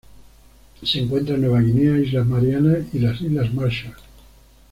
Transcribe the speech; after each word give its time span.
Se 0.83 0.99
encuentra 0.99 1.35
en 1.35 1.41
Nueva 1.41 1.61
Guinea, 1.61 1.95
Islas 1.99 2.25
Marianas 2.25 2.85
y 2.91 2.97
las 2.97 3.21
Islas 3.21 3.53
Marshall. 3.53 3.93